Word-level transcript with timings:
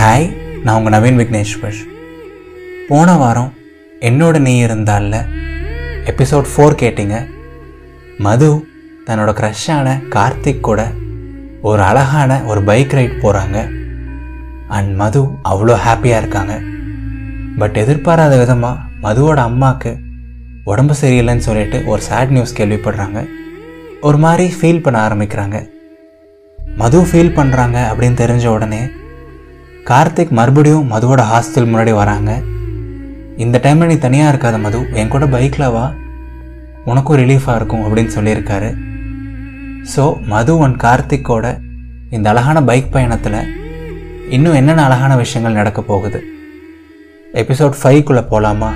Hi 0.00 0.26
நான் 0.62 0.76
உங்கள் 0.76 0.94
நவீன் 0.94 1.18
விக்னேஸ்வர். 1.20 1.78
போன 2.88 3.16
வாரம் 3.16 3.52
என்னோட 4.00 4.38
நீ 4.38 4.64
இருந்தால 4.64 5.18
எபிசோட் 6.04 6.46
ஃபோர் 6.52 6.76
கேட்டிங்க. 6.82 7.16
மது 8.18 8.66
தன்னோட 9.06 9.32
க்ரஷ்ஷான 9.40 10.02
கார்த்திக் 10.08 10.60
கூட 10.60 10.90
ஒரு 11.62 11.82
அழகான 11.82 12.42
ஒரு 12.42 12.62
பைக் 12.62 12.92
ரைட் 12.92 13.18
போகிறாங்க 13.22 13.72
அண்ட் 14.68 14.94
மது 14.94 15.22
அவ்வளோ 15.22 15.76
ஹாப்பியாக 15.86 16.22
இருக்காங்க. 16.22 16.60
பட் 17.58 17.76
எதிர்பாராத 17.76 18.38
விதமாக 18.38 18.80
மதுவோட 19.02 19.36
அம்மாவுக்கு 19.36 19.98
உடம்பு 20.64 20.94
சரியில்லைன்னு 21.02 21.46
சொல்லிட்டு 21.48 21.84
ஒரு 21.86 22.02
சேட் 22.02 22.28
நியூஸ் 22.28 22.62
கேள்விப்படுறாங்க. 22.62 23.28
ஒரு 24.00 24.18
மாதிரி 24.18 24.54
ஃபீல் 24.60 24.82
பண்ண 24.82 25.08
ஆரம்பிக்கிறாங்க. 25.08 25.70
மது 26.76 27.02
ஃபீல் 27.02 27.36
பண்ணுறாங்க 27.40 27.78
அப்படின்னு 27.92 28.22
தெரிஞ்ச 28.24 28.46
உடனே 28.46 28.90
கார்த்திக் 29.88 30.36
மறுபடியும் 30.38 30.90
மதுவோட 30.92 31.22
ஹாஸ்டல் 31.30 31.68
முன்னாடி 31.70 31.92
வராங்க. 32.00 32.30
இந்த 33.44 33.56
டைமில் 33.64 33.90
நீ 33.90 33.96
தனியாக 33.98 34.30
இருக்காத 34.32 34.56
மது 34.64 34.80
என் 35.00 35.12
கூட 35.14 35.26
பைக்கில் 35.34 35.72
வா. 35.74 35.84
உனக்கும் 36.90 37.18
ரிலீஃபாக 37.20 37.58
இருக்கும் 37.58 37.84
அப்படின்னு 37.86 38.12
சொல்லியிருக்காரு. 38.16 38.70
ஸோ 39.94 40.04
மது 40.32 40.54
அண்ட் 40.64 40.78
கார்த்திக்கோட 40.84 41.46
இந்த 42.16 42.26
அழகான 42.32 42.58
பைக் 42.70 42.92
பயணத்தில் 42.94 43.40
இன்னும் 44.36 44.58
என்னென்ன 44.60 44.84
அழகான 44.88 45.12
விஷயங்கள் 45.16 45.58
நடக்க 45.60 45.80
போகுது? 45.82 46.20
எபிசோட் 47.42 47.80
ஃபைவ்க்குள்ளே 47.80 48.22
போகலாமா 48.32 48.70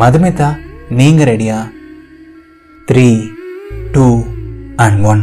மதுமிதா 0.00 0.48
நீங்கள் 1.00 1.28
ரெடியா 1.32 1.58
three 2.88 3.06
two 3.94 4.06
and 4.84 5.00
one 5.12 5.22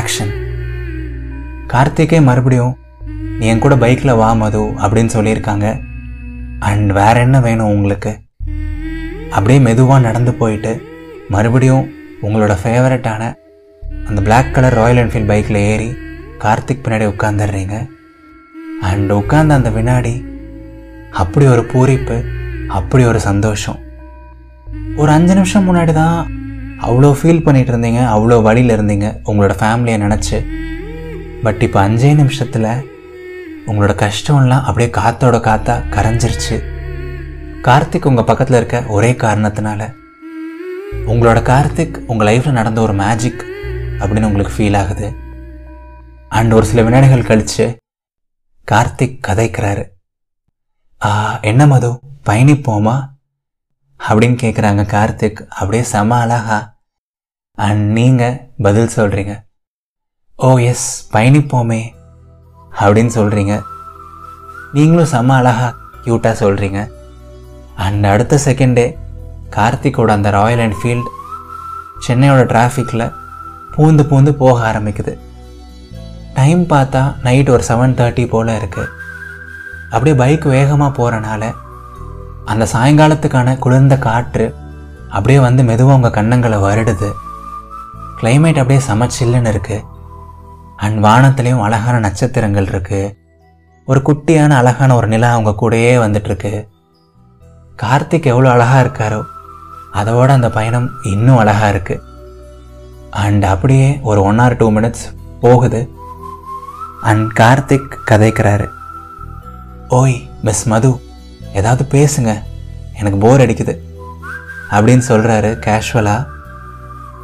action 0.00 0.32
கார்த்திகே 1.72 2.20
மறுபடியும் 2.28 2.74
என் 3.48 3.60
கூட 3.62 3.76
பைக்கில் 3.76 4.18
வா 4.20 4.32
மது 4.32 4.62
அப்படின்னு 4.82 5.12
சொல்லியிருக்காங்க. 5.16 5.66
அண்ட் 6.58 6.90
வேற 6.90 7.20
என்ன 7.20 7.40
வேணும் 7.40 7.72
உங்களுக்கு? 7.74 8.12
அப்படியே 9.30 9.60
மெதுவாக 9.60 10.00
நடந்து 10.00 10.32
போயிட்டு 10.34 10.72
மறுபடியும் 11.28 11.84
உங்களோட 12.22 12.54
ஃபேவரட்டான 12.62 13.22
அந்த 14.08 14.20
பிளாக் 14.26 14.54
கலர் 14.54 14.76
ராயல் 14.80 15.00
என்ஃபீல்ட் 15.02 15.30
பைக்கில் 15.30 15.60
ஏறி 15.70 15.88
கார்த்திக் 16.44 16.84
பின்னாடி 16.84 17.06
உட்காந்துடுறீங்க 17.12 17.76
அண்ட் 18.80 19.10
உட்கார்ந்த 19.10 19.54
அந்த 19.54 19.70
வினாடி 19.70 20.14
அப்படி 21.22 21.46
ஒரு 21.46 21.62
பூரிப்பு 21.72 22.18
அப்படி 22.68 23.04
ஒரு 23.04 23.20
சந்தோஷம். 23.20 23.78
ஒரு 24.96 25.10
அஞ்சு 25.12 25.34
நிமிஷம் 25.34 25.66
முன்னாடி 25.68 25.92
தான் 25.92 26.18
அவ்வளோ 26.82 27.08
ஃபீல் 27.20 27.44
பண்ணிகிட்டு 27.46 27.72
இருந்தீங்க 27.74 28.02
அவ்வளோ 28.14 28.42
வழியில் 28.42 28.74
இருந்தீங்க 28.76 29.08
உங்களோட 29.26 29.54
ஃபேமிலியை 29.62 29.98
நினச்சி. 30.06 30.38
பட் 31.42 31.62
இப்போ 31.66 31.88
அஞ்சே 31.88 32.14
நிமிஷத்தில் 32.14 32.70
உங்களோட 33.66 33.94
கஷ்டம்லாம் 33.94 34.62
அப்படியே 34.62 34.90
காத்தோட 34.90 35.40
காத்தா 35.40 35.88
கரைஞ்சிருச்சு. 35.88 36.78
கார்த்திக் 37.62 38.06
உங்கள் 38.06 38.24
பக்கத்தில் 38.24 38.56
இருக்க 38.56 38.84
ஒரே 38.88 39.12
காரணத்தினால 39.12 39.92
உங்களோட 40.92 41.42
கார்த்திக் 41.42 41.96
உங்கள் 42.06 42.26
லைஃப்பில் 42.26 42.50
நடந்த 42.50 42.80
ஒரு 42.80 42.92
மேஜிக் 42.92 43.44
அப்படின்னு 43.98 44.24
உங்களுக்கு 44.24 44.56
ஃபீல் 44.56 44.76
ஆகுது. 44.76 45.14
அண்ட் 46.28 46.52
ஒரு 46.52 46.66
சில 46.66 46.82
வினாடிகள் 46.82 47.22
கழிச்சு 47.22 47.76
கார்த்திக் 48.72 49.18
கதைக்கிறாரு. 49.28 49.88
ஆ 51.04 51.40
என்ன 51.40 51.66
மது? 51.66 52.00
பயணிப்போமா? 52.26 53.08
அப்படின்னு 54.08 54.36
கேட்குறாங்க 54.42 54.84
கார்த்திக். 54.84 55.46
அப்படியே 55.46 55.82
செம 55.82 56.16
அழகா. 56.16 56.78
அண்ட் 57.52 57.90
நீங்கள் 57.90 58.50
பதில் 58.58 58.90
சொல்கிறீங்க 58.96 59.40
ஓ 60.36 60.58
எஸ் 60.58 61.10
பயணிப்போமே. 61.12 61.98
அப்படின்னு 62.80 63.12
சொல்கிறீங்க 63.18 63.54
நீங்களும் 64.76 65.10
செம 65.12 65.34
அழகா 65.36 65.68
க்யூட்டாக 66.04 66.34
சொல்கிறீங்க 66.42 66.80
அண்ட் 67.86 68.04
அடுத்த 68.12 68.34
செகண்டே 68.44 68.86
கார்த்திக்கோட 69.56 70.10
அந்த 70.18 70.30
ராயல் 70.36 70.62
என்ஃபீல்ட் 70.66 71.10
சென்னையோட 72.06 72.42
டிராஃபிக்கில் 72.52 73.06
பூந்து 73.74 74.02
பூந்து 74.10 74.32
போக 74.42 74.56
ஆரம்பிக்குது. 74.70 75.12
டைம் 76.36 76.62
பார்த்தா 76.72 77.02
நைட் 77.26 77.50
ஒரு 77.54 77.64
செவன் 77.68 77.96
தேர்ட்டி 77.98 78.24
போல் 78.32 78.56
இருக்குது 78.58 78.92
அப்படியே 79.92 80.14
பைக் 80.20 80.44
வேகமாக 80.54 80.92
போகிறனால 80.98 81.42
அந்த 82.52 82.64
சாயங்காலத்துக்கான 82.72 83.58
குளிர்ந்த 83.64 83.96
காற்று 84.06 84.46
அப்படியே 85.14 85.38
வந்து 85.46 85.62
மெதுவாக 85.70 85.98
உங்கள் 85.98 86.16
கண்ணங்களை 86.18 86.58
வருடுது. 86.66 87.08
கிளைமேட் 88.20 88.60
அப்படியே 88.62 88.80
சமச்சில்லுன்னு 88.88 89.52
இருக்குது 89.52 89.84
அண்ட் 90.84 90.98
வானத்துலேயும் 91.06 91.64
அழகான 91.66 91.96
நட்சத்திரங்கள் 92.06 92.70
இருக்குது 92.72 93.14
ஒரு 93.88 94.00
குட்டியான 94.08 94.56
அழகான 94.60 94.90
ஒரு 94.98 95.08
நிலா 95.12 95.28
அவங்க 95.36 95.52
கூடயே 95.60 95.92
வந்துட்டுருக்கு. 96.02 96.52
கார்த்திக் 97.82 98.30
எவ்வளோ 98.32 98.48
அழகாக 98.54 98.82
இருக்காரோ 98.84 99.20
அதோட 100.00 100.28
அந்த 100.38 100.48
பயணம் 100.56 100.88
இன்னும் 101.12 101.40
அழகாக 101.42 101.70
இருக்குது 101.74 102.04
அண்ட் 103.24 103.44
அப்படியே 103.52 103.88
ஒரு 104.10 104.20
ஒன் 104.30 104.40
ஆர் 104.44 104.56
டூ 104.56 104.66
மினிட்ஸ் 104.76 105.06
போகுது. 105.44 105.80
அண்ட் 107.08 107.26
கார்த்திக் 107.40 107.96
கதைக்கிறாரு. 108.10 108.66
ஓய் 109.98 110.16
மிஸ் 110.46 110.64
மது 110.72 110.90
ஏதாவது 111.58 111.84
பேசுங்க 111.96 112.32
எனக்கு 113.00 113.18
போர் 113.24 113.42
அடிக்குது 113.44 113.74
அப்படின்னு 114.74 115.04
சொல்கிறாரு 115.08 115.50
கேஷுவலாக 115.66 116.28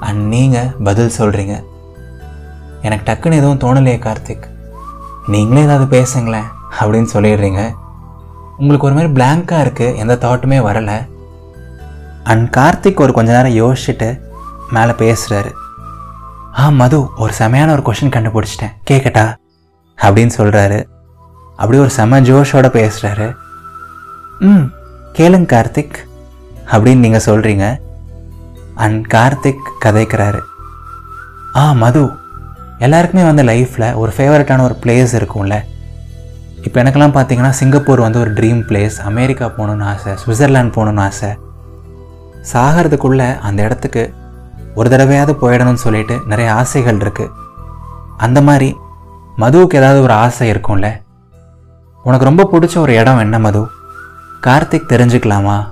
அண்ட் 0.06 0.22
நீங்கள் 0.34 0.72
பதில் 0.88 1.16
சொல்கிறீங்க 1.18 1.56
எனக்கு 2.88 3.06
டக்குன்னு 3.08 3.40
எதுவும் 3.40 3.62
தோணலையே 3.64 3.98
கார்த்திக். 4.06 4.46
நீங்களே 5.26 5.62
ஏதாவது 5.62 5.86
பேசுங்களேன் 5.94 6.48
அப்படின்னு 6.80 7.12
சொல்லிடுறீங்க. 7.14 7.62
உங்களுக்கு 8.58 8.86
ஒரு 8.88 8.96
மாதிரி 8.96 9.12
பிளாங்காக 9.18 9.64
இருக்குது 9.66 9.96
எந்த 10.02 10.14
தாட்டுமே 10.24 10.58
வரலை. 10.68 10.98
அண்ட் 12.24 12.46
கார்த்திக் 12.56 13.02
ஒரு 13.04 13.12
கொஞ்ச 13.12 13.30
நேரம் 13.36 13.58
யோசிச்சுட்டு 13.62 14.08
மேலே 14.70 14.92
பேசுகிறாரு 15.02 15.50
ஆ 16.58 16.68
மது 16.80 16.98
ஒரு 17.16 17.32
செமையான 17.38 17.70
ஒரு 17.72 17.82
கொஷின் 17.86 18.14
கண்டுபிடிச்சிட்டேன். 18.14 18.74
கேட்கட்டா 18.90 19.24
அப்படின்னு 19.98 20.32
சொல்கிறாரு 20.38 20.78
அப்படியே 21.56 21.82
ஒரு 21.82 21.92
செம 21.96 22.20
ஜோஷோட 22.20 22.68
பேசுகிறாரு 22.78 23.28
ம் 24.38 24.64
கேளுங்க 25.16 25.48
கார்த்திக் 25.52 25.98
அப்படின்னு 26.70 27.04
நீங்கள் 27.04 27.26
சொல்கிறீங்க 27.26 27.66
அண்ட் 28.74 29.04
கார்த்திக் 29.14 29.68
கதைக்கிறாரு. 29.84 30.40
ஆ 31.56 31.72
மது 31.82 32.02
எல்லாருக்குமே 32.78 33.24
வந்து 33.24 33.42
லைஃப்பில் 33.42 33.94
ஒரு 33.94 34.12
ஃபேவரட்டான 34.16 34.62
ஒரு 34.62 34.76
பிளேஸ் 34.82 35.12
இருக்கும்ல. 35.12 35.56
இப்போ 36.62 36.82
எனக்கெல்லாம் 36.82 37.16
பார்த்தீங்கன்னா 37.16 37.50
சிங்கப்பூர் 37.50 38.00
வந்து 38.00 38.20
ஒரு 38.20 38.32
ட்ரீம் 38.32 38.60
பிளேஸ் 38.68 38.96
அமெரிக்கா 39.04 39.46
போகணுன்னு 39.46 39.84
ஆசை 39.84 40.12
சுவிட்சர்லாந்து 40.12 40.76
போகணுன்னு 40.76 41.00
ஆசை. 41.00 41.38
சாகிறதுக்குள்ளே 42.52 43.38
அந்த 43.38 43.62
இடத்துக்கு 43.62 44.14
ஒரு 44.74 44.90
தடவையாவது 44.90 45.32
போயிடணும்னு 45.42 45.84
சொல்லிட்டு 45.86 46.20
நிறைய 46.26 46.54
ஆசைகள் 46.54 46.96
இருக்குது 46.96 47.30
அந்த 48.16 48.42
மாதிரி 48.42 48.76
மதுவுக்கு 49.38 49.74
ஏதாவது 49.74 50.02
ஒரு 50.02 50.12
ஆசை 50.12 50.50
இருக்கும்ல? 50.50 51.02
உனக்கு 52.02 52.24
ரொம்ப 52.24 52.48
பிடிச்ச 52.52 52.78
ஒரு 52.78 52.94
இடம் 52.94 53.18
என்ன 53.18 53.38
மது? 53.38 53.66
கார்த்திக் 54.46 54.90
தெரிஞ்சுக்கலாமா? 54.92 55.66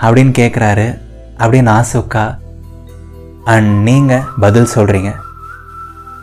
அப்படின்னு 0.00 0.32
கேட்குறாரு 0.38 1.00
அப்படின்னு 1.38 1.70
ஆசுக்கா 1.78 2.38
அண்ட் 3.44 3.82
நீங்கள் 3.82 4.22
பதில் 4.40 4.72
சொல்கிறீங்க 4.74 5.14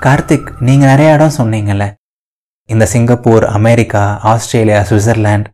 கார்த்திக் 0.03 0.49
நீங்கள் 0.67 0.89
நிறைய 0.89 1.13
இடம் 1.13 1.37
சொன்னீங்கல்ல. 1.37 1.85
இந்த 2.69 2.85
சிங்கப்பூர் 2.91 3.45
அமெரிக்கா 3.57 4.01
ஆஸ்திரேலியா 4.31 4.79
சுவிட்சர்லாண்ட் 4.89 5.47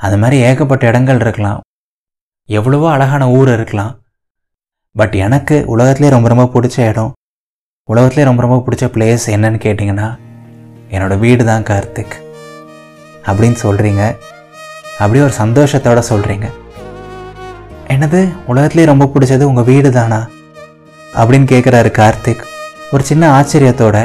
அது 0.00 0.16
மாதிரி 0.22 0.36
ஏகப்பட்ட 0.48 0.84
இடங்கள் 0.90 1.20
இருக்கலாம். 1.24 1.60
எவ்வளவோ 2.48 2.86
அழகான 2.92 3.28
ஊர் 3.38 3.50
இருக்கலாம். 3.56 3.92
பட் 4.96 5.14
எனக்கு 5.26 5.56
உலகத்திலே 5.74 6.10
ரொம்ப 6.14 6.28
ரொம்ப 6.32 6.46
பிடிச்ச 6.54 6.78
இடம் 6.92 7.12
உலகத்திலே 7.88 8.24
ரொம்ப 8.28 8.42
ரொம்ப 8.46 8.58
பிடிச்ச 8.66 8.84
பிளேஸ் 8.94 9.26
என்னன்னு 9.34 9.60
கேட்டிங்கன்னா 9.66 10.08
என்னோடய 10.94 11.22
வீடு 11.24 11.44
தான் 11.50 11.68
கார்த்திக். 11.70 12.16
அப்படின்னு 13.28 13.58
சொல்கிறீங்க 13.64 14.02
அப்படியே 14.98 15.24
ஒரு 15.26 15.34
சந்தோஷத்தோடு 15.42 16.02
சொல்கிறீங்க 16.12 16.48
என்னது 17.94 18.22
உலகத்திலே 18.52 18.90
ரொம்ப 18.92 19.10
பிடிச்சது 19.14 19.50
உங்கள் 19.52 19.68
வீடு 19.72 19.90
தானா 19.98 20.22
அப்படின்னு 21.20 21.46
கேட்குறாரு 21.54 21.92
கார்த்திக். 22.00 22.44
ஒரு 22.94 23.04
சின்ன 23.10 23.24
ஆச்சரியத்தோட 23.36 23.98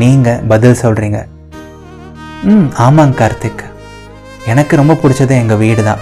நீங்கள் 0.00 0.40
பதில் 0.50 0.80
சொல்கிறீங்க 0.82 1.18
ம் 2.52 2.68
ஆமாங்க 2.84 3.14
கார்த்திக். 3.20 3.62
எனக்கு 4.52 4.74
ரொம்ப 4.80 4.94
பிடிச்சது 5.00 5.34
எங்கள் 5.42 5.60
வீடு 5.62 5.82
தான். 5.88 6.00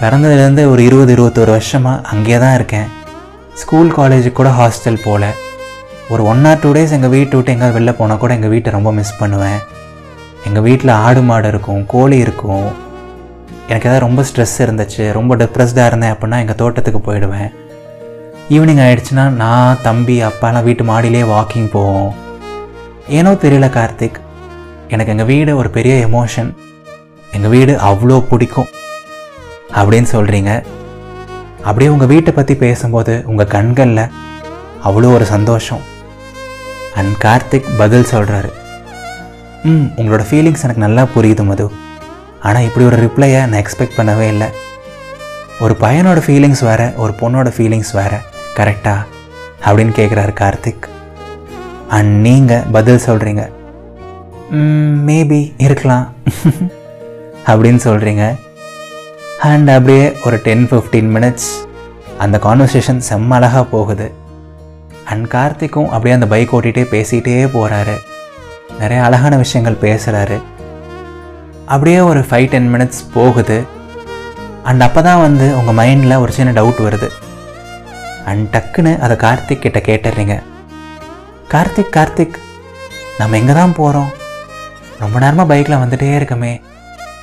பிறந்ததுலேருந்து 0.00 0.62
ஒரு 0.72 0.80
இருபது 0.88 1.12
இருபத்தோரு 1.14 1.50
வருஷமாக 1.56 2.02
அங்கேயே 2.12 2.38
தான் 2.42 2.56
இருக்கேன். 2.58 2.88
ஸ்கூல் 3.60 3.90
காலேஜுக்கு 3.96 4.38
கூட 4.40 4.50
ஹாஸ்டல் 4.58 5.00
போகல 5.06 5.30
ஒரு 6.12 6.22
ஒன் 6.32 6.44
ஆர் 6.50 6.60
டூ 6.64 6.70
டேஸ் 6.76 6.94
எங்கள் 6.96 7.14
வீட்டை 7.16 7.34
விட்டு 7.38 7.54
எங்கே 7.56 7.70
வெளில 7.76 7.94
போனால் 8.00 8.22
கூட 8.24 8.32
எங்கள் 8.38 8.52
வீட்டை 8.54 8.74
ரொம்ப 8.76 8.92
மிஸ் 8.98 9.18
பண்ணுவேன். 9.22 9.60
எங்கள் 10.48 10.66
வீட்டில் 10.68 10.92
ஆடு 11.06 11.22
மாடு 11.30 11.50
இருக்கும் 11.52 11.82
கோழி 11.94 12.18
இருக்கும். 12.26 12.68
எனக்கு 13.70 13.88
ஏதாவது 13.88 14.04
ரொம்ப 14.06 14.20
ஸ்ட்ரெஸ் 14.30 14.56
இருந்துச்சு 14.66 15.06
ரொம்ப 15.18 15.36
டிப்ரெஸ்டாக 15.42 15.90
இருந்தேன் 15.90 16.14
அப்படின்னா 16.16 16.40
எங்கள் 16.44 16.60
தோட்டத்துக்கு 16.62 17.02
போயிடுவேன். 17.08 17.50
ஈவினிங் 18.54 18.80
ஆகிடுச்சுன்னா 18.84 19.24
நான் 19.40 19.80
தம்பி 19.84 20.14
அப்பாலாம் 20.28 20.64
வீட்டு 20.68 20.84
மாடியிலே 20.88 21.20
வாக்கிங் 21.32 21.68
போவோம். 21.74 22.08
ஏனோ 23.18 23.32
தெரியல 23.44 23.66
கார்த்திக். 23.76 24.16
எனக்கு 24.92 25.12
எங்கள் 25.14 25.28
வீடு 25.30 25.52
ஒரு 25.60 25.68
பெரிய 25.76 25.94
எமோஷன் 26.06 26.50
எங்கள் 27.36 27.52
வீடு 27.54 27.72
அவ்வளோ 27.88 28.16
பிடிக்கும். 28.30 28.70
அப்படின்னு 29.80 30.08
சொல்கிறீங்க 30.14 30.52
அப்படியே 31.66 31.90
உங்கள் 31.94 32.10
வீட்டை 32.12 32.32
பற்றி 32.38 32.56
பேசும்போது 32.64 33.14
உங்கள் 33.32 33.52
கண்களில் 33.54 34.02
அவ்வளோ 34.88 35.12
ஒரு 35.18 35.28
சந்தோஷம். 35.34 35.84
அண்ட் 37.00 37.14
கார்த்திக் 37.26 37.70
பதில் 37.82 38.10
சொல்கிறாரு 38.14 38.50
ம் 39.70 39.86
உங்களோட 40.00 40.24
ஃபீலிங்ஸ் 40.28 40.64
எனக்கு 40.66 40.84
நல்லா 40.86 41.04
புரியுது 41.14 41.44
மது. 41.50 41.68
ஆனால் 42.48 42.66
இப்படி 42.68 42.84
ஒரு 42.90 42.98
ரிப்ளையை 43.06 43.40
நான் 43.50 43.62
எக்ஸ்பெக்ட் 43.62 43.98
பண்ணவே 44.00 44.26
இல்லை. 44.34 44.50
ஒரு 45.64 45.74
பையனோட 45.84 46.18
ஃபீலிங்ஸ் 46.26 46.64
வேறு 46.70 46.88
ஒரு 47.04 47.14
பொண்ணோட 47.22 47.48
ஃபீலிங்ஸ் 47.56 47.94
வேறு. 48.00 48.20
கரெக்டா? 48.56 48.94
அப்படின்னு 49.64 49.94
கேட்குறாரு 49.98 50.32
கார்த்திக். 50.40 50.86
அண்ட் 51.88 52.20
நீங்கள் 52.20 52.62
பதில் 52.72 53.00
சொல்கிறீங்க 53.06 53.50
மேபி 55.06 55.52
இருக்கலாம். 55.56 56.12
அப்படின்னு 57.46 57.80
சொல்கிறீங்க 57.84 58.34
அண்ட் 59.40 59.70
அப்படியே 59.70 60.12
ஒரு 60.24 60.40
டென் 60.42 60.66
ஃபிஃப்டீன் 60.70 61.10
மினிட்ஸ் 61.16 61.50
அந்த 62.18 62.40
கான்வர்சேஷன் 62.42 63.00
செம்ம 63.10 63.28
அழகாக 63.28 63.64
போகுது. 63.64 64.12
அண்ட் 65.04 65.26
கார்த்திக்கும் 65.26 65.86
அப்படியே 65.86 66.14
அந்த 66.14 66.26
பைக் 66.26 66.54
ஓட்டிகிட்டே 66.56 66.84
பேசிகிட்டே 66.90 67.36
போகிறாரு 67.54 67.96
நிறைய 68.78 69.04
அழகான 69.04 69.36
விஷயங்கள் 69.36 69.90
பேசுகிறாரு 69.90 70.42
அப்படியே 71.66 72.00
ஒரு 72.00 72.20
ஃபைவ் 72.20 72.48
டென் 72.48 72.74
மினிட்ஸ் 72.74 73.00
போகுது. 73.14 73.64
அண்ட் 74.62 74.80
அப்போ 74.80 75.02
தான் 75.02 75.20
வந்து 75.20 75.56
உங்கள் 75.58 75.78
மைண்டில் 75.80 76.18
ஒரு 76.18 76.32
சின்ன 76.32 76.62
டவுட் 76.62 76.80
வருது. 76.80 77.08
அண்ட் 78.24 78.56
டக்குன்னு 78.56 78.98
அதை 78.98 79.16
கார்த்திக் 79.16 79.58
கிட்ட 79.58 79.78
கேட்டுறீங்க. 79.78 80.42
கார்த்திக் 81.48 81.94
கார்த்திக் 81.96 82.34
நம்ம 83.18 83.36
எங்கே 83.36 83.52
தான் 83.52 83.74
போகிறோம் 83.74 84.08
ரொம்ப 84.98 85.18
நேரமாக 85.18 85.48
பைக்கில் 85.48 85.76
வந்துட்டே 85.76 86.10
இருக்கமே. 86.20 86.60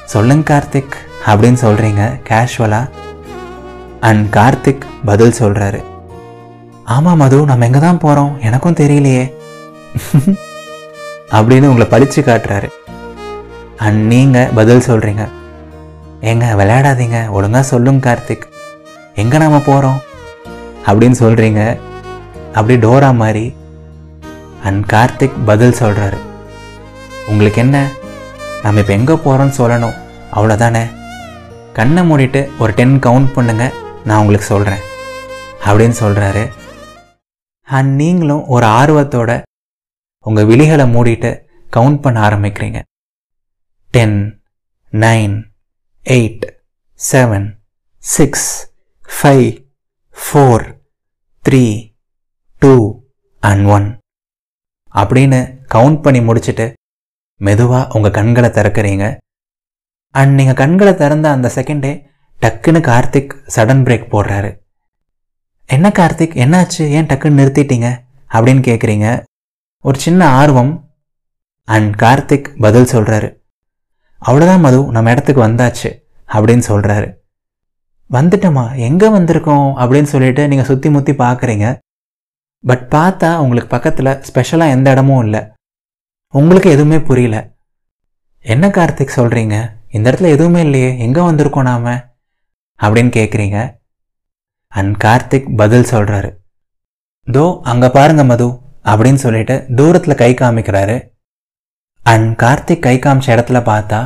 சொல்லுங்க 0.06 0.46
கார்த்திக் 0.54 0.96
அப்படின்னு 1.26 1.58
சொல்கிறீங்க 1.66 2.22
கேஷுவலாக 2.30 2.90
அண்ட் 4.00 4.36
கார்த்திக் 4.36 4.82
பதில் 5.06 5.36
சொல்கிறாரு 5.40 5.84
ஆமாம் 6.84 7.18
மது 7.18 7.46
நம்ம 7.46 7.66
எங்கே 7.66 7.80
தான் 7.80 7.98
போகிறோம் 7.98 8.42
எனக்கும் 8.42 8.76
தெரியலையே. 8.76 9.34
அப்படின்னு 11.32 11.68
உங்களை 11.68 11.88
பழிச்சு 11.92 12.20
காட்டுறாரு. 12.20 12.68
அண்ட் 13.78 14.06
நீங்கள் 14.06 14.50
பதில் 14.56 14.84
சொல்கிறீங்க 14.88 15.28
ஏங்க 16.22 16.46
விளையாடாதீங்க 16.62 17.30
ஒழுங்காக 17.30 17.66
சொல்லுங்க 17.66 18.02
கார்த்திக். 18.08 18.46
எங்கே 19.16 19.38
நாம் 19.38 19.64
போகிறோம் 19.64 20.02
அப்படின்னு 20.89 21.18
சொல்கிறீங்க 21.24 21.62
அப்படி 22.57 22.75
டோரா 22.88 23.16
மாதிரி 23.22 23.45
அண்ட் 24.63 24.84
கார்த்திக் 24.94 25.44
பதில் 25.45 25.80
சொல்கிறாரு 25.80 26.19
உங்களுக்கு 27.31 27.62
என்ன? 27.62 27.78
நம்ம 28.63 28.80
இப்போ 28.80 28.94
எங்கே 28.94 29.13
போகிறோன்னு 29.13 29.56
சொல்லணும். 29.62 29.98
அவ்வளோதானே 30.36 30.84
கண்ணை 31.74 32.01
மூடிட்டு 32.10 32.42
ஒரு 32.60 32.74
டென் 32.74 32.95
கவுண்ட் 33.06 33.34
பண்ணுங்க. 33.34 33.66
நான் 34.06 34.19
உங்களுக்கு 34.19 34.48
சொல்கிறேன் 34.48 34.84
அப்படின்னு 35.66 35.95
சொல்கிறாரு 36.04 36.44
அண்ட் 37.63 37.92
நீங்களும் 38.01 38.48
ஒரு 38.48 38.66
ஆர்வத்தோட 38.66 39.31
உங்கள் 40.25 40.45
விழிகளை 40.45 40.86
மூடிட்டு 40.95 41.31
கவுண்ட் 41.75 42.01
பண்ண 42.01 42.18
ஆரம்பிக்கிறீங்க. 42.30 42.80
Ten 43.92 44.18
nine 44.94 45.36
eight 46.06 46.45
seven 47.12 47.48
six 48.04 48.50
five 49.22 49.48
four 50.18 50.66
three 51.50 51.94
two 52.58 53.02
and 53.40 53.66
one 53.66 54.00
அப்படின்னு 54.94 55.58
கவுண்ட் 55.76 56.02
பண்ணி 56.02 56.20
முடிச்சுட்டு 56.20 56.74
மெதுவாக 57.36 57.98
உங்கள் 57.98 58.12
கண்களை 58.12 58.50
திறக்கிறீங்க. 58.50 59.18
அண்ட் 60.10 60.34
நீங்கள் 60.34 60.54
கண்களை 60.54 60.96
திறந்த 60.96 61.32
அந்த 61.32 61.52
செகண்டே 61.56 62.06
டக்குன்னு 62.42 62.82
கார்த்திக் 62.82 63.50
சடன் 63.56 63.84
பிரேக் 63.84 64.10
போடுறாரு. 64.12 64.58
என்ன 65.66 65.90
கார்த்திக்? 65.90 66.36
என்னாச்சு? 66.46 66.82
ஏன் 66.82 67.06
டக்குன்னு 67.06 67.40
நிறுத்திட்டீங்க? 67.42 68.04
அப்படின்னு 68.32 68.62
கேட்குறீங்க 68.70 69.24
ஒரு 69.82 70.00
சின்ன 70.00 70.30
ஆர்வம். 70.30 70.90
அண்ட் 71.64 71.96
கார்த்திக் 71.96 72.60
பதில் 72.60 72.92
சொல்கிறாரு 72.92 73.38
அவ்வளோதான் 74.26 74.60
மது 74.60 74.92
நம்ம 74.92 75.12
இடத்துக்கு 75.12 75.48
வந்தாச்சு 75.48 76.00
அப்படின்னு 76.28 76.64
சொல்கிறாரு 76.68 77.14
வந்துட்டோமா? 78.12 78.77
எங்கே 78.77 79.07
வந்திருக்கோம்? 79.07 79.69
அப்படின்னு 79.81 80.12
சொல்லிட்டு 80.13 80.48
நீங்கள் 80.48 80.65
சுற்றி 80.65 80.89
முற்றி 80.89 81.13
பார்க்குறீங்க 81.13 81.77
பட் 82.63 82.86
பார்த்தா 82.95 83.38
உங்களுக்கு 83.38 83.69
பக்கத்தில் 83.69 84.21
ஸ்பெஷலாக 84.21 84.71
எந்த 84.71 84.92
இடமும் 84.92 85.24
இல்லை. 85.24 85.42
உங்களுக்கு 86.33 86.69
எதுவுமே 86.69 87.00
புரியல. 87.01 87.38
என்ன 88.45 88.68
கார்த்திக் 88.68 89.15
சொல்கிறீங்க 89.15 89.56
இந்த 89.89 90.12
இடத்துல 90.12 90.30
எதுவுமே 90.36 90.62
இல்லையே. 90.62 91.00
எங்கே 91.00 91.21
வந்திருக்கோம் 91.21 91.62
நாம? 91.62 91.95
அப்படின்னு 92.80 93.12
கேட்குறீங்க 93.18 93.77
அண்ட் 94.68 94.95
கார்த்திக் 95.03 95.56
பதில் 95.56 95.89
சொல்கிறாரு 95.92 96.31
தோ 97.27 97.60
அங்கே 97.62 97.89
பாருங்க 97.89 98.24
மது 98.24 98.48
அப்படின்னு 98.83 99.21
சொல்லிட்டு 99.25 99.65
தூரத்தில் 99.75 100.15
கை 100.15 100.33
காமிக்கிறாரு. 100.33 100.98
அண்ட் 102.03 102.39
கார்த்திக் 102.42 102.80
கை 102.80 102.98
காமிச்ச 102.98 103.30
இடத்துல 103.38 103.62
பார்த்தா 103.71 104.01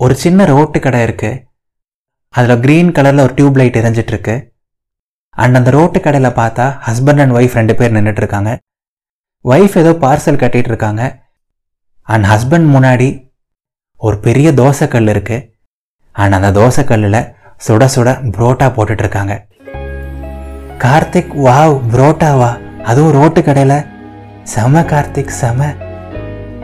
ஒரு 0.00 0.14
சின்ன 0.14 0.44
ரோட்டு 0.44 0.80
கடை 0.80 1.00
இருக்குது 1.06 1.45
அதில் 2.36 2.60
க்ரீன் 2.64 2.90
கலரில் 2.96 3.24
ஒரு 3.26 3.34
டியூப் 3.34 3.56
லைட் 3.56 3.76
எரிஞ்சிட்ருக்கு 3.76 4.34
அண்ட் 5.30 5.56
அந்த 5.58 5.70
ரோட்டு 5.70 6.00
கடையில் 6.00 6.36
பார்த்தா 6.38 6.66
ஹஸ்பண்ட் 6.86 7.20
அண்ட் 7.22 7.34
ஒய்ஃப் 7.38 7.56
ரெண்டு 7.58 7.74
பேர் 7.74 7.94
நின்றுட்டுருக்காங்க 7.96 8.50
ஒய்ஃப் 9.44 9.76
ஏதோ 9.82 9.92
பார்சல் 10.04 10.40
கட்டிகிட்டு 10.42 10.70
இருக்காங்க 10.72 11.02
அண்ட் 12.02 12.24
ஹஸ்பண்ட் 12.24 12.68
முன்னாடி 12.74 13.08
ஒரு 14.00 14.16
பெரிய 14.18 14.52
தோசைக்கல் 14.52 15.08
இருக்கு. 15.08 15.36
அண்ட் 16.12 16.32
அந்த 16.32 16.50
தோசைக்கல்லில் 16.58 17.20
சுட 17.66 17.84
சுட 17.94 18.08
புரோட்டா 18.36 18.66
போட்டுட்ருக்காங்க 18.76 19.34
கார்த்திக் 20.84 21.32
வாவ் 21.46 21.74
புரோட்டாவா? 21.92 22.50
அதுவும் 22.82 23.14
ரோட்டு 23.18 23.42
கடையில்? 23.42 23.78
செம 24.42 24.80
கார்த்திக் 24.92 25.36
செம. 25.40 25.60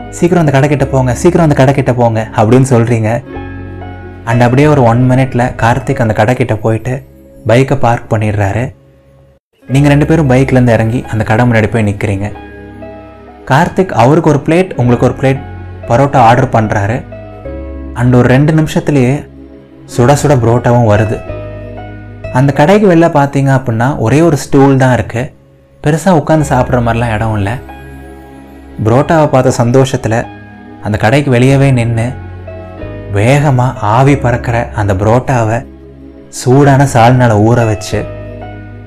சீக்கிரம் 0.09 0.43
அந்த 0.45 0.53
கடைக்கிட்ட 0.55 0.85
போங்க 0.91 1.15
சீக்கிரம் 1.21 1.49
அந்த 1.49 1.57
கடைக்கிட்ட 1.59 1.93
போங்க 2.01 2.19
அப்படின்னு 2.35 2.67
சொல்கிறீங்க 2.73 3.09
அண்ட் 4.29 4.43
அப்படியே 4.45 4.67
ஒரு 4.73 4.81
ஒன் 4.91 5.01
மினிட்ல 5.09 5.43
கார்த்திக் 5.61 6.01
அந்த 6.03 6.13
கடைக்கிட்ட 6.19 6.55
போயிட்டு 6.65 6.93
பைக்கை 7.49 7.75
பார்க் 7.85 8.11
பண்ணிடுறாரு. 8.13 8.63
நீங்கள் 9.73 9.91
ரெண்டு 9.93 10.07
பேரும் 10.09 10.29
பைக்லேருந்து 10.31 10.75
இறங்கி 10.77 10.99
அந்த 11.11 11.23
கடை 11.29 11.43
முன்னாடி 11.49 11.67
போய் 11.73 11.87
நிற்கிறீங்க 11.89 12.27
கார்த்திக் 13.51 13.93
அவருக்கு 14.03 14.31
ஒரு 14.33 14.39
பிளேட் 14.45 14.71
உங்களுக்கு 14.81 15.07
ஒரு 15.09 15.15
பிளேட் 15.19 15.41
பரோட்டா 15.89 16.19
ஆர்டர் 16.29 16.53
பண்ணுறாரு 16.55 16.97
அண்ட் 18.01 18.13
ஒரு 18.19 18.27
ரெண்டு 18.35 18.51
நிமிஷத்துலேயே 18.59 19.13
சுட 19.95 20.11
சுட 20.21 20.33
புரோட்டாவும் 20.43 20.89
வருது. 20.91 21.17
அந்த 22.39 22.51
கடைக்கு 22.59 22.85
வெளில 22.91 23.07
பார்த்தீங்க 23.19 23.49
அப்படின்னா 23.57 23.87
ஒரே 24.05 24.19
ஒரு 24.27 24.37
ஸ்டூல் 24.43 24.81
தான் 24.83 24.95
இருக்குது 24.97 25.31
பெருசாக 25.83 26.19
உட்காந்து 26.19 26.45
சாப்பிட்ற 26.51 26.79
மாதிரிலாம் 26.85 27.13
இடம் 27.15 27.35
இல்லை. 27.39 27.55
புரோட்டாவை 28.85 29.27
பார்த்த 29.33 29.59
சந்தோஷத்தில் 29.61 30.19
அந்த 30.85 30.95
கடைக்கு 31.03 31.29
வெளியவே 31.35 31.69
நின்று 31.79 32.05
வேகமாக 33.15 33.79
ஆவி 33.95 34.15
பறக்கிற 34.23 34.57
அந்த 34.81 34.91
புரோட்டாவை 35.01 35.57
சூடான 36.39 36.81
சால்னால் 36.93 37.33
ஊற 37.47 37.59
வச்சு 37.69 37.99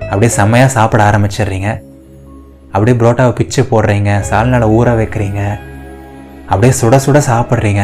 அப்படியே 0.09 0.31
செம்மையாக 0.37 0.75
சாப்பிட 0.77 1.01
ஆரம்பிச்சிடுறீங்க. 1.09 1.71
அப்படியே 2.73 2.97
புரோட்டாவை 3.01 3.33
பிச்சு 3.39 3.63
போடுறீங்க 3.71 4.11
சால்னால் 4.31 4.73
ஊற 4.79 4.89
வைக்கிறீங்க. 5.01 5.41
அப்படியே 6.51 6.73
சுட 6.81 6.97
சுட 7.05 7.21
சாப்பிட்றீங்க. 7.31 7.83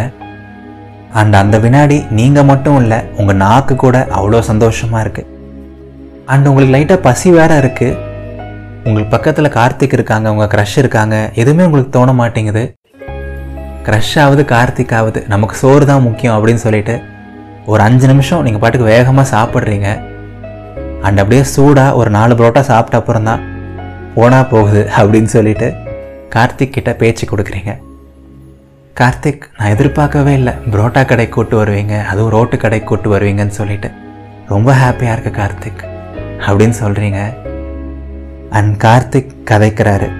அண்ட் 1.20 1.34
அந்த 1.42 1.56
வினாடி 1.64 1.98
நீங்கள் 2.18 2.48
மட்டும் 2.50 2.78
இல்லை 2.82 2.98
உங்கள் 3.20 3.40
நாக்கு 3.44 3.74
கூட 3.84 3.96
அவ்வளோ 4.18 4.40
சந்தோஷமாக 4.50 5.04
இருக்குது 5.04 5.30
அண்ட் 6.32 6.48
உங்களுக்கு 6.50 6.74
லைட்டாக 6.76 7.04
பசி 7.08 7.28
வேற 7.38 7.52
இருக்குது 7.62 7.98
உங்களுக்கு 8.86 9.10
பக்கத்தில் 9.16 9.54
கார்த்திக் 9.56 9.96
இருக்காங்க 9.96 10.32
உங்கள் 10.34 10.52
க்ரஷ் 10.54 10.78
இருக்காங்க 10.82 11.16
எதுவுமே 11.42 11.66
உங்களுக்கு 11.68 11.96
தோண 11.96 12.12
மாட்டேங்குது. 12.20 12.62
க்ரஷ் 13.86 14.16
ஆகுது 14.24 14.42
கார்த்திக் 14.52 14.94
ஆகுது 14.98 15.20
நமக்கு 15.32 15.54
சோறு 15.60 15.84
தான் 15.90 16.04
முக்கியம் 16.08 16.34
அப்படின்னு 16.36 16.62
சொல்லிட்டு 16.66 16.94
ஒரு 17.72 17.80
அஞ்சு 17.86 18.06
நிமிஷம் 18.10 18.44
நீங்கள் 18.46 18.62
பாட்டுக்கு 18.62 18.86
வேகமாக 18.92 19.26
சாப்பிட்றீங்க. 19.34 19.88
அண்ட் 21.06 21.20
அப்படியே 21.22 21.44
சூடாக 21.54 21.98
ஒரு 22.00 22.10
நாலு 22.16 22.32
புரோட்டா 22.40 22.62
சாப்பிட்ட 22.70 23.00
அப்புறம் 23.00 23.28
தான் 23.30 23.42
போனால் 24.16 24.48
போகுது 24.52 24.82
அப்படின்னு 24.98 25.30
சொல்லிட்டு 25.36 25.68
கார்த்திக் 26.34 26.74
கிட்ட 26.76 26.90
பேச்சு 27.02 27.24
கொடுக்குறீங்க. 27.30 27.72
கார்த்திக் 29.00 29.44
நான் 29.58 29.72
எதிர்பார்க்கவே 29.74 30.32
இல்லை. 30.40 30.54
புரோட்டா 30.72 31.02
கடைக்கு 31.10 31.34
கூட்டு 31.36 31.56
வருவீங்க 31.60 31.94
அதுவும் 32.10 32.32
ரோட்டு 32.36 32.56
கடைக்கு 32.64 32.88
கூட்டு 32.90 33.10
வருவீங்கன்னு 33.14 33.58
சொல்லிட்டு 33.60 33.90
ரொம்ப 34.52 34.70
ஹாப்பியாக 34.82 35.14
இருக்கு 35.16 35.32
கார்த்திக் 35.40 35.84
அப்படின்னு 36.46 36.76
சொல்கிறீங்க 36.82 37.20
அண்ட் 38.58 38.74
கார்த்திக் 38.84 39.32
கதைக்கிறாரு. 39.50 40.10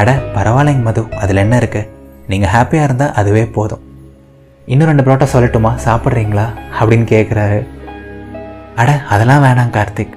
அட 0.00 0.10
பரவாயில்லைங்க 0.36 0.84
மது 0.90 1.02
அதில் 1.22 1.42
என்ன 1.46 1.56
இருக்குது 1.62 1.88
நீங்கள் 2.30 2.52
ஹாப்பியாக 2.54 2.86
இருந்தால் 2.88 3.16
அதுவே 3.20 3.44
போதும். 3.56 3.82
இன்னும் 4.72 4.88
ரெண்டு 4.90 5.04
பரோட்டா 5.06 5.26
சொல்லட்டுமா? 5.34 5.70
சாப்பிட்றீங்களா? 5.86 6.46
அப்படின்னு 6.78 7.06
கேட்குறாரு 7.14 7.60
அட 8.80 8.90
அதெல்லாம் 9.12 9.44
வேணாம் 9.46 9.74
கார்த்திக். 9.76 10.14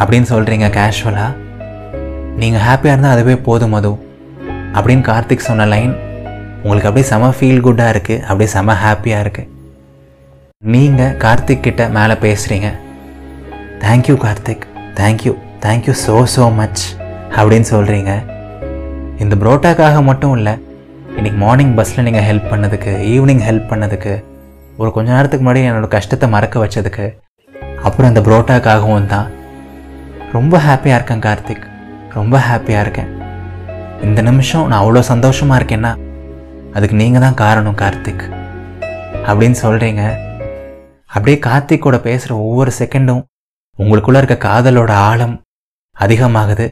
அப்படின்னு 0.00 0.28
சொல்கிறீங்க 0.32 0.66
கேஷுவலாக 0.76 1.32
நீங்கள் 2.40 2.64
ஹாப்பியாக 2.66 2.94
இருந்தால் 2.94 3.14
அதுவே 3.16 3.36
போதும் 3.46 3.74
மது. 3.76 3.92
அப்படின்னு 4.76 5.04
கார்த்திக் 5.10 5.48
சொன்ன 5.48 5.66
லைன் 5.74 5.94
உங்களுக்கு 6.62 6.88
அப்படியே 6.88 7.08
செம 7.10 7.30
ஃபீல் 7.38 7.64
குட்டாக 7.66 7.92
இருக்குது 7.94 8.22
அப்படியே 8.28 8.50
செம 8.54 8.74
ஹாப்பியாக 8.84 9.24
இருக்குது 9.24 9.50
நீங்கள் 10.74 11.16
கார்த்திக் 11.24 11.64
கிட்ட 11.66 11.82
மேலே 11.96 12.14
பேசுகிறீங்க 12.24 12.68
thank you 13.84 14.16
Karthik. 14.24 14.64
Thank you 15.00 15.32
thank you 15.64 15.94
so 16.06 16.16
so 16.34 16.44
much 16.60 16.84
அப்படின்னு 17.38 17.68
சொல்கிறீங்க 17.74 18.12
இந்த 19.22 19.34
புரோட்டாக்காக 19.42 20.00
மட்டும் 20.08 20.34
இல்லை 20.38 20.54
இன்றைக்கி 21.18 21.38
மார்னிங் 21.42 21.74
பஸ்ஸில் 21.74 22.04
நீங்கள் 22.06 22.24
ஹெல்ப் 22.28 22.48
பண்ணதுக்கு 22.50 22.90
ஈவினிங் 23.12 23.42
ஹெல்ப் 23.46 23.68
பண்ணதுக்கு 23.70 24.24
ஒரு 24.76 24.92
கொஞ்ச 24.96 25.12
நேரத்துக்கு 25.12 25.44
முன்னாடி 25.46 25.60
என்னோடய 25.68 25.88
கஷ்டத்தை 25.94 26.28
மறக்க 26.28 26.64
வச்சதுக்கு 26.64 27.06
அப்புறம் 27.86 28.08
இந்த 28.10 28.20
புரோட்டாக்காகவும் 28.26 29.06
தான். 29.06 29.28
ரொம்ப 30.32 30.58
ஹாப்பியாக 30.58 30.98
இருக்கேன் 30.98 31.22
கார்த்திக். 31.26 31.64
ரொம்ப 32.16 32.38
ஹாப்பியாக 32.48 32.84
இருக்கேன். 32.84 33.08
இந்த 34.02 34.22
நிமிஷம் 34.22 34.66
நான் 34.66 34.82
அவ்வளோ 34.82 35.02
சந்தோஷமாக 35.12 35.60
இருக்கேன்னா 35.62 35.92
அதுக்கு 36.72 36.96
நீங்கள் 36.96 37.24
தான் 37.26 37.38
காரணம் 37.44 37.78
கார்த்திக். 37.82 38.26
அப்படின்னு 39.28 39.58
சொல்கிறீங்க 39.62 40.02
அப்படியே 41.06 41.38
கார்த்திக்கோட 41.48 41.98
பேசுகிற 42.08 42.38
ஒவ்வொரு 42.48 42.72
செகண்டும் 42.78 43.24
உங்களுக்குள்ளே 43.78 44.22
இருக்க 44.22 44.48
காதலோட 44.48 44.90
ஆழம் 44.90 45.42
அதிகமாகுது. 45.96 46.68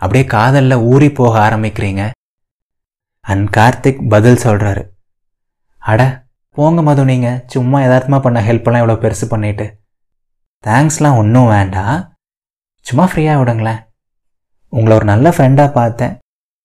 அப்படியே 0.00 0.24
காதலில் 0.36 0.84
ஊறி 0.92 1.10
போக 1.22 1.34
ஆரம்பிக்கிறீங்க. 1.48 2.04
அண்ட் 3.30 3.56
கார்த்திக் 3.56 4.08
பதில் 4.08 4.42
சொல்கிறாரு 4.44 4.82
அட 5.78 6.02
போங்க 6.56 6.82
மது 6.82 7.04
நீங்கள் 7.04 7.42
சும்மா 7.46 7.80
யதார்த்தமாக 7.80 8.22
பண்ண 8.22 8.38
ஹெல்ப்லாம் 8.40 8.82
இவ்வளோ 8.82 8.94
பெருசு 9.04 9.26
பண்ணிட்டு. 9.28 9.66
தேங்க்ஸ்லாம் 10.64 11.16
ஒன்றும் 11.16 11.46
வேண்டாம் 11.46 12.16
சும்மா 12.80 13.04
ஃப்ரீயாக 13.10 13.40
விடுங்களேன். 13.40 13.80
உங்களை 14.68 14.96
ஒரு 14.96 15.06
நல்ல 15.06 15.28
ஃப்ரெண்டாக 15.28 15.72
பார்த்தேன். 15.72 16.18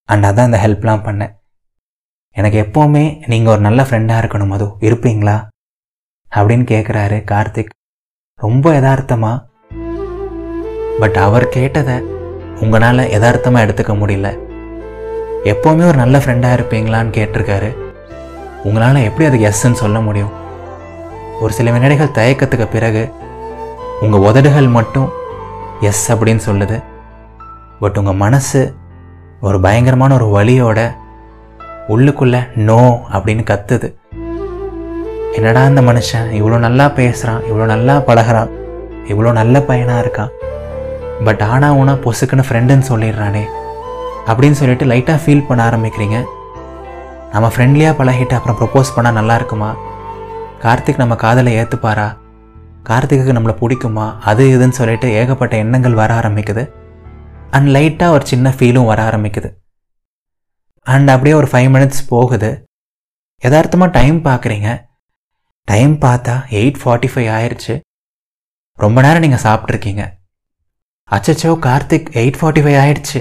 அண்ட் 0.10 0.26
அதான் 0.26 0.46
இந்த 0.46 0.60
ஹெல்ப்லாம் 0.66 1.06
பண்ணேன். 1.08 1.34
எனக்கு 2.36 2.60
எப்போவுமே 2.62 3.28
நீங்கள் 3.28 3.54
ஒரு 3.54 3.62
நல்ல 3.62 3.82
ஃப்ரெண்டாக 3.84 4.22
இருக்கணும் 4.24 4.52
மது. 4.54 4.68
இருப்பீங்களா? 4.80 5.36
அப்படின்னு 6.32 6.66
கேட்குறாரு 6.74 7.18
கார்த்திக். 7.32 7.74
ரொம்ப 8.36 8.66
எதார்த்தமாக 8.80 9.38
பட் 11.00 11.18
அவர் 11.28 11.48
கேட்டதை 11.48 11.98
உங்களால் 12.62 13.10
யதார்த்தமாக 13.10 13.66
எடுத்துக்க 13.66 13.94
முடியல. 14.02 14.51
எப்போவுமே 15.50 15.86
ஒரு 15.88 15.98
நல்ல 15.98 16.18
ஃப்ரெண்டாக 16.18 16.56
இருப்பீங்களான்னு 16.58 17.14
கேட்டிருக்காரு. 17.18 17.70
உங்களால் 18.64 18.96
எப்படி 18.96 19.26
அதுக்கு 19.28 19.48
எஸ்ன்னு 19.48 19.80
சொல்ல 19.82 20.00
முடியும்? 20.00 20.32
ஒரு 21.40 21.54
சில 21.54 21.72
வினாடிகள் 21.72 22.16
தயக்கத்துக்கு 22.18 22.68
பிறகு 22.72 23.14
உங்கள் 24.02 24.20
உதடுகள் 24.20 24.68
மட்டும் 24.68 25.12
எஸ் 25.80 26.14
அப்படின்னு 26.14 26.42
சொல்லுது. 26.46 26.84
பட் 27.80 27.98
உங்கள் 27.98 28.20
மனசு 28.26 28.74
ஒரு 29.42 29.60
பயங்கரமான 29.60 30.14
ஒரு 30.14 30.28
வழியோட 30.38 30.80
உள்ளுக்குள்ளே 31.88 32.42
நோ 32.56 32.82
அப்படின்னு 33.12 33.46
கத்துது. 33.52 33.90
என்னடா 35.32 35.64
அந்த 35.64 35.82
மனுஷன்? 35.82 36.28
இவ்வளோ 36.40 36.58
நல்லா 36.58 36.90
பேசுகிறான் 36.90 37.42
இவ்வளோ 37.52 37.66
நல்லா 37.66 37.98
பழகுறான் 37.98 38.52
இவ்வளோ 39.08 39.32
நல்ல 39.32 39.62
பையனாக 39.62 40.04
இருக்கான். 40.06 40.32
பட் 41.24 41.42
ஆனால் 41.42 41.72
உனா 41.72 41.94
பொசுக்குன்னு 42.06 42.48
ஃப்ரெண்டுன்னு 42.50 42.90
சொல்லிடுறானே. 42.92 43.44
அப்படின்னு 44.30 44.60
சொல்லிட்டு 44.60 44.86
லைட்டாக 44.92 45.20
ஃபீல் 45.24 45.48
பண்ண 45.48 45.62
ஆரம்பிக்கிறீங்க. 45.70 46.18
நம்ம 47.34 47.48
ஃப்ரெண்ட்லியாக 47.54 47.98
பழகிட்டு 48.00 48.36
அப்புறம் 48.38 48.58
ப்ரப்போஸ் 48.62 48.94
பண்ணால் 48.96 49.18
நல்லா 49.20 49.36
இருக்குமா? 49.36 49.70
கார்த்திக் 50.64 51.02
நம்ம 51.04 51.16
காதலை 51.16 51.54
ஏற்றுப்பாரா 51.62 52.08
கார்த்திக்கு 52.90 53.36
நம்மளை 53.38 53.56
பிடிக்குமா? 53.62 54.06
அது 54.30 54.44
இதுன்னு 54.54 54.78
சொல்லிட்டு 54.80 55.08
ஏகப்பட்ட 55.20 55.56
எண்ணங்கள் 55.64 56.00
வர 56.02 56.12
ஆரம்பிக்குது. 56.20 56.64
அண்ட் 57.58 57.70
லைட்டாக 57.76 58.16
ஒரு 58.16 58.26
சின்ன 58.26 58.54
ஃபீலும் 58.58 58.90
வர 58.92 59.00
ஆரம்பிக்குது. 59.10 59.50
அண்ட் 60.86 61.10
அப்படியே 61.10 61.36
ஒரு 61.40 61.48
ஃபைவ் 61.52 61.70
மினிட்ஸ் 61.76 62.04
போகுது. 62.14 62.50
யதார்த்தமாக 63.44 63.92
டைம் 64.00 64.18
பார்க்குறீங்க 64.30 64.70
டைம் 65.68 65.94
பார்த்தா 66.06 66.36
எயிட் 66.60 66.80
ஃபார்ட்டி 66.82 67.10
ஃபைவ் 67.12 67.30
ஆயிடுச்சு 67.38 67.74
ரொம்ப 68.80 69.02
நேரம் 69.02 69.24
நீங்கள் 69.26 69.44
சாப்பிட்ருக்கீங்க 69.46 70.04
அச்சச்சோ 71.10 71.52
கார்த்திக் 71.68 72.10
எயிட் 72.22 72.40
ஃபார்ட்டி 72.40 72.62
ஃபைவ் 72.66 72.78
ஆயிடுச்சு 72.84 73.20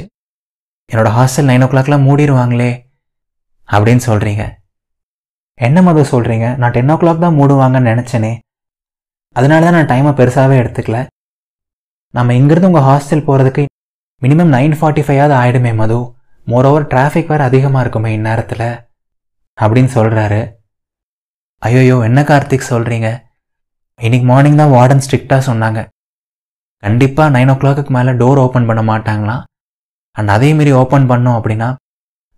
என்னோடய 0.90 1.14
ஹாஸ்டல் 1.16 1.48
நைன் 1.50 1.64
ஓ 1.64 1.68
கிளாக்லாம் 1.72 2.06
மூடிடுவாங்களே 2.08 2.70
அப்படின்னு 3.68 4.02
சொல்கிறீங்க 4.08 4.44
என்ன 5.66 5.78
மது 5.86 6.02
சொல்கிறீங்க 6.12 6.46
நான் 6.60 6.74
டென் 6.76 6.92
ஓ 6.92 6.94
கிளாக் 7.00 7.24
தான் 7.24 7.36
மூடுவாங்கன்னு 7.38 7.90
நினச்சேனே. 7.90 8.30
அதனால 9.36 9.64
தான் 9.66 9.76
நான் 9.76 9.90
டைமை 9.90 10.12
பெருசாகவே 10.20 10.54
எடுத்துக்கல. 10.62 10.98
நம்ம 12.14 12.34
இங்கேருந்து 12.38 12.70
உங்கள் 12.70 12.86
ஹாஸ்டல் 12.88 13.26
போகிறதுக்கு 13.26 13.64
மினிமம் 14.22 14.54
நைன் 14.56 14.76
ஃபார்ட்டி 14.78 15.02
ஃபைவாவது 15.06 15.34
ஆகிடுமே 15.40 15.72
மது. 15.80 15.98
மோர் 16.50 16.68
ஓவர் 16.70 16.86
டிராஃபிக் 16.92 17.30
வேறு 17.32 17.44
அதிகமாக 17.48 17.82
இருக்குமே 17.84 18.10
இந்நேரத்தில். 18.18 18.66
அப்படின்னு 19.58 19.90
சொல்கிறாரு 19.98 20.40
ஐயோயோ 21.62 21.96
என்ன 22.08 22.20
கார்த்திக் 22.30 22.70
சொல்கிறீங்க 22.72 23.08
இன்னைக்கு 24.00 24.26
மார்னிங் 24.32 24.60
தான் 24.62 24.74
வார்டன் 24.76 25.04
ஸ்ட்ரிக்டாக 25.06 25.42
சொன்னாங்க. 25.50 25.80
கண்டிப்பாக 26.82 27.32
நைன் 27.36 27.52
ஓ 27.54 27.56
கிளாக்கு 27.62 27.94
மேலே 27.98 28.12
டோர் 28.22 28.42
ஓப்பன் 28.44 28.68
பண்ண 28.70 28.82
மாட்டாங்களாம். 28.90 29.42
அண்ட் 30.16 30.30
அதேமாரி 30.30 30.72
ஓப்பன் 30.72 31.10
பண்ணோம் 31.10 31.36
அப்படின்னா 31.38 31.68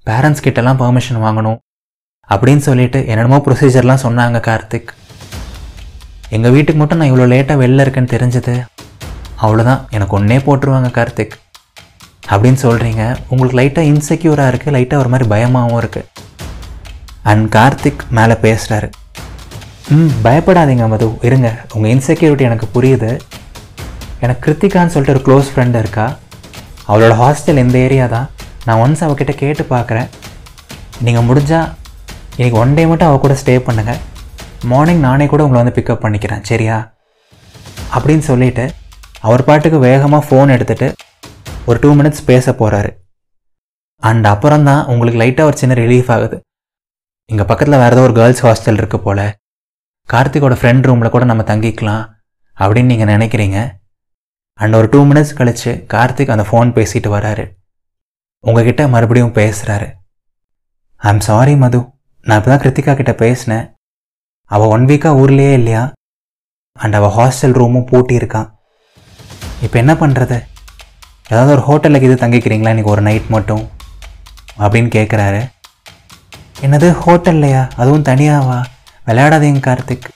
பேரண்ட்ஸ் 0.07 0.45
கிட்டலாம் 0.47 0.81
பெர்மிஷன் 0.83 1.23
வாங்கணும் 1.27 1.59
அப்படின்னு 2.29 2.65
சொல்லிட்டு 2.67 2.99
என்னென்னமோ 3.07 3.39
ப்ரொசீஜர்லாம் 3.47 4.05
சொன்னாங்க 4.07 4.39
கார்த்திக். 4.49 4.91
எங்கள் 6.29 6.51
வீட்டுக்கு 6.51 6.81
மட்டும் 6.81 6.99
நான் 6.99 7.13
இவ்வளோ 7.13 7.27
லேட்டாக 7.33 7.63
வெளில 7.63 7.85
இருக்கேன்னு 7.85 8.15
தெரிஞ்சது. 8.17 8.55
அவ்வளோதான் 9.43 9.81
எனக்கு 9.91 10.17
ஒன்றே 10.17 10.39
போட்டுருவாங்க 10.39 10.91
கார்த்திக். 10.99 11.35
அப்படின்னு 12.31 12.59
சொல்கிறீங்க 12.67 13.03
உங்களுக்கு 13.29 13.59
லைட்டாக 13.61 13.89
இன்செக்யூராக 13.93 14.51
இருக்குது 14.53 14.75
லைட்டாக 14.77 15.03
ஒரு 15.03 15.09
மாதிரி 15.09 15.29
பயமாகவும் 15.29 15.81
இருக்குது 15.83 16.09
அண்ட் 17.23 17.55
கார்த்திக் 17.55 18.03
மேலே 18.19 18.35
பேசுகிறாரு 18.47 18.91
ம் 19.95 20.13
பயப்படாதீங்க 20.25 20.89
மது. 20.89 21.07
இருங்க. 21.23 21.49
உங்கள் 21.75 21.91
இன்செக்யூரிட்டி 21.91 22.41
எனக்கு 22.41 22.67
புரியுது. 22.75 23.21
எனக்கு 24.21 24.43
கிருத்திகான்னு 24.45 24.93
சொல்லிட்டு 24.95 25.15
ஒரு 25.15 25.23
க்ளோஸ் 25.27 25.51
ஃப்ரெண்டு 25.53 25.79
இருக்கா? 25.79 26.07
அவளோட 26.93 27.13
ஹாஸ்டல் 27.23 27.61
இந்த 27.65 27.77
ஏரியா 27.87 28.07
தான்? 28.15 28.27
நான் 28.67 28.81
ஒன்ஸ் 28.85 29.03
அவகிட்ட 29.07 29.33
கேட்டு 29.43 29.63
பார்க்குறேன். 29.75 30.09
நீங்கள் 31.07 31.27
முடிஞ்சால் 31.29 31.69
இன்றைக்கி 32.37 32.57
ஒன் 32.63 32.75
டே 32.77 32.83
மட்டும் 32.91 33.09
அவள் 33.11 33.23
கூட 33.25 33.35
ஸ்டே 33.43 33.55
பண்ணுங்கள் 33.69 34.01
மார்னிங் 34.71 35.03
நானே 35.07 35.27
கூட 35.33 35.43
உங்களை 35.45 35.61
வந்து 35.63 35.77
பிக்கப் 35.79 36.03
பண்ணிக்கிறேன் 36.05 36.45
சரியா? 36.51 36.77
அப்படின்னு 37.97 38.25
சொல்லிவிட்டு 38.31 38.65
அவர் 39.27 39.47
பாட்டுக்கு 39.49 39.79
வேகமாக 39.89 40.27
ஃபோன் 40.29 40.53
எடுத்துகிட்டு 40.57 40.89
ஒரு 41.69 41.79
டூ 41.83 41.91
மினிட்ஸ் 41.99 42.25
பேச 42.31 42.53
போகிறாரு 42.61 42.91
அண்ட் 44.09 44.27
அப்புறம் 44.33 44.67
தான் 44.69 44.87
உங்களுக்கு 44.93 45.21
லைட்டாக 45.23 45.49
ஒரு 45.51 45.57
சின்ன 45.63 45.75
ரிலீஃப் 45.83 46.11
ஆகுது. 46.15 46.37
இங்கே 47.31 47.45
பக்கத்தில் 47.51 47.81
வேறு 47.83 47.95
ஏதோ 47.97 48.05
ஒரு 48.07 48.15
கேர்ள்ஸ் 48.19 48.43
ஹாஸ்டல் 48.47 48.81
இருக்குது 48.81 49.05
போல். 49.07 49.27
கார்த்திகோட 50.09 50.55
ஃப்ரெண்ட் 50.61 50.87
ரூமில் 50.89 51.15
கூட 51.15 51.25
நம்ம 51.31 51.45
தங்கிக்கலாம் 51.51 52.05
அப்படின்னு 52.57 52.93
நீங்கள் 52.93 53.13
நினைக்கிறீங்க. 53.15 53.59
அண்ட் 54.61 54.77
ஒரு 54.79 54.89
டூ 54.93 55.01
மினிட்ஸ் 55.11 55.37
கழித்து 55.39 55.73
கார்த்திக் 55.93 56.33
அந்த 56.35 56.45
ஃபோன் 56.49 56.71
பேசிட்டு 56.77 57.09
வராரு. 57.17 57.45
உங்ககிட்ட 58.45 58.83
மறுபடியும் 58.95 59.35
பேசுகிறாரு 59.39 59.89
ஐம் 61.09 61.23
சாரி 61.29 61.55
மது. 61.63 61.81
நான் 62.27 62.39
இப்போ 62.41 62.51
தான் 62.51 62.63
கிருத்திகா 62.65 62.93
கிட்ட 62.99 63.13
பேசினேன். 63.23 63.65
அவள் 64.55 64.73
ஒன் 64.75 64.85
வீக்காக 64.91 65.21
ஊர்லேயே 65.23 65.53
இல்லையா? 65.61 65.83
அண்ட் 66.85 66.97
அவள் 66.99 67.15
ஹாஸ்டல் 67.19 67.57
ரூமும் 67.61 67.89
பூட்டி 67.91 68.15
இருக்கான் 68.21 68.49
இப்போ 69.65 69.77
என்ன 69.83 69.93
பண்ணுறது 70.03 70.39
ஏதாவது 71.33 71.53
ஒரு 71.57 71.63
ஹோட்டலுக்கு 71.69 72.09
இது 72.09 72.17
தங்கிக்கிறீங்களா 72.23 72.73
இன்றைக்கி 72.75 72.95
ஒரு 72.95 73.03
நைட் 73.09 73.29
மட்டும்? 73.35 73.65
அப்படின்னு 74.63 74.91
கேட்குறாரு 74.97 75.43
என்னது 76.65 76.89
ஹோட்டல்லையா 77.05 77.63
அதுவும் 77.83 78.09
தனியாவா? 78.09 78.59
விளையாடாதீங்க 79.07 79.63
கார்த்திக். 79.69 80.09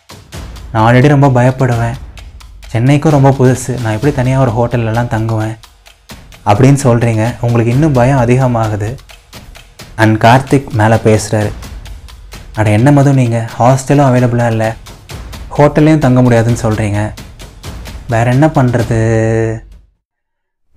நான் 0.72 0.84
ஆல்ரெடி 0.86 1.08
ரொம்ப 1.14 1.28
பயப்படுவேன். 1.36 1.96
சென்னைக்கும் 2.76 3.14
ரொம்ப 3.14 3.30
புதுசு. 3.36 3.72
நான் 3.82 3.94
எப்படி 3.96 4.10
தனியாக 4.16 4.42
ஒரு 4.44 4.52
ஹோட்டல்லலாம் 4.56 5.12
தங்குவேன்? 5.12 5.54
அப்படின்னு 6.48 6.78
சொல்கிறீங்க 6.84 7.22
உங்களுக்கு 7.44 7.70
இன்னும் 7.74 7.94
பயம் 7.98 8.20
அதிகமாகுது. 8.22 8.88
அண்ட் 10.02 10.16
கார்த்திக் 10.24 10.68
மேலே 10.80 10.96
பேசுகிறாரு 11.06 11.50
அட 12.58 12.66
என்ன 12.78 12.90
மதும் 12.96 13.18
நீங்கள் 13.20 13.46
ஹாஸ்டலும் 13.58 14.06
அவைலபிளாக 14.08 14.52
இல்லை. 14.54 14.68
ஹோட்டல்லையும் 15.56 16.04
தங்க 16.04 16.22
முடியாதுன்னு 16.22 16.62
சொல்கிறீங்க 16.64 17.00
வேற 18.14 18.26
என்ன 18.36 18.46
பண்ணுறது 18.56 18.98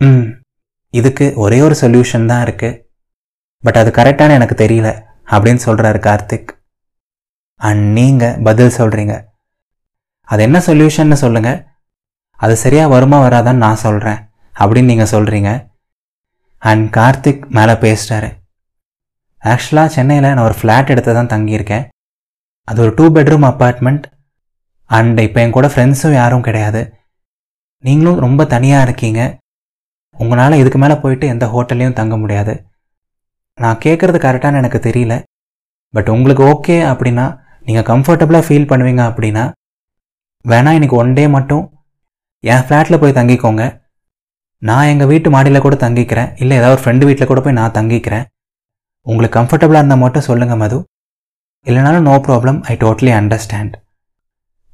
ம் 0.01 0.25
இதுக்கு 0.94 1.27
ஒரே 1.46 1.60
ஒரு 1.68 1.77
சொல்யூஷன் 1.82 2.29
தான் 2.32 2.44
இருக்குது 2.46 2.79
பட் 3.63 3.79
அது 3.82 3.91
கரெக்டான 4.00 4.38
எனக்கு 4.39 4.58
தெரியல 4.63 4.91
அப்படின்னு 5.34 5.63
சொல்கிறாரு 5.68 6.01
கார்த்திக். 6.08 6.51
அண்ட் 7.62 7.84
நீங்கள் 7.98 8.38
பதில் 8.50 8.77
சொல்கிறீங்க 8.77 9.15
அது 10.27 10.44
என்ன 10.50 10.62
சொல்யூஷன்னு 10.70 11.20
சொல்லுங்கள் 11.25 11.60
அது 12.39 12.53
சரியாக 12.63 12.93
வருமா 12.93 13.17
வராதான்னு 13.25 13.63
நான் 13.65 13.84
சொல்கிறேன் 13.86 14.19
அப்படின்னு 14.55 14.91
நீங்கள் 14.91 15.13
சொல்கிறீங்க 15.15 15.50
அண்ட் 16.62 16.86
கார்த்திக் 16.98 17.43
மேலே 17.58 17.74
பேசிட்டாரு 17.84 18.29
ஆக்சுவலாக 19.41 19.93
சென்னையில் 19.96 20.27
நான் 20.27 20.48
ஒரு 20.48 20.55
ஃப்ளாட் 20.60 20.91
எடுத்து 20.93 21.12
தான் 21.17 21.29
தங்கியிருக்கேன். 21.34 21.86
அது 22.67 22.79
ஒரு 22.86 22.91
டூ 22.98 23.05
பெட்ரூம் 23.15 23.46
அப்பார்ட்மெண்ட் 23.50 24.05
அண்ட் 24.89 25.19
இப்போ 25.25 25.39
என் 25.43 25.53
கூட 25.58 25.67
ஃப்ரெண்ட்ஸும் 25.74 26.17
யாரும் 26.22 26.46
கிடையாது. 26.48 26.81
நீங்களும் 27.84 28.19
ரொம்ப 28.25 28.46
தனியாக 28.53 28.86
இருக்கீங்க. 28.88 29.22
உங்களால் 30.15 30.60
இதுக்கு 30.62 30.79
மேலே 30.84 30.96
போயிட்டு 31.03 31.25
எந்த 31.34 31.46
ஹோட்டல்லையும் 31.53 31.98
தங்க 32.00 32.15
முடியாது. 32.24 32.53
நான் 33.58 33.81
கேட்குறது 33.86 34.17
கரெக்டானு 34.25 34.60
எனக்கு 34.62 34.79
தெரியல. 34.88 35.13
பட் 35.93 36.10
உங்களுக்கு 36.15 36.43
ஓகே 36.53 36.77
அப்படின்னா 36.91 37.25
நீங்கள் 37.67 37.88
கம்ஃபர்டபுளாக 37.91 38.46
ஃபீல் 38.48 38.69
பண்ணுவீங்க 38.72 39.03
அப்படின்னா 39.10 39.46
வேணால் 40.46 40.77
எனக்கு 40.79 41.00
ஒன் 41.01 41.15
டே 41.19 41.24
மட்டும் 41.38 41.63
என் 42.43 42.62
ஃப்ளாட்டில் 42.65 43.00
போய் 43.00 43.15
தங்கிக்கோங்க. 43.17 43.63
நான் 44.58 44.89
எங்கள் 44.91 45.08
வீட்டு 45.08 45.29
மாடியில் 45.29 45.63
கூட 45.63 45.75
தங்கிக்கிறேன். 45.75 46.29
இல்லை 46.41 46.58
ஏதாவது 46.58 46.75
ஒரு 46.75 46.84
ஃப்ரெண்டு 46.84 47.05
வீட்டில் 47.05 47.27
கூட 47.27 47.41
போய் 47.41 47.53
நான் 47.53 47.72
தங்கிக்கிறேன். 47.72 48.25
உங்களுக்கு 49.05 49.39
கம்ஃபர்டபுளாக 49.39 49.81
இருந்தால் 49.81 50.01
மட்டும் 50.03 50.25
சொல்லுங்கள் 50.27 50.58
மது. 50.58 50.77
இல்லைனாலும் 51.65 52.08
no 52.10 52.15
problem 52.27 52.60
I 52.72 52.75
totally 52.75 53.12
understand 53.19 53.74